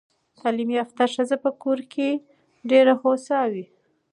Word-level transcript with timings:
تعلیم 0.39 0.69
یافته 0.79 1.03
ښځه 1.13 1.35
په 1.43 1.49
کور 1.61 1.79
کې 1.93 2.09
ډېره 2.69 2.93
هوسا 3.01 3.41
وي. 3.51 3.65